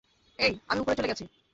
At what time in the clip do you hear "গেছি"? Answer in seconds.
1.07-1.25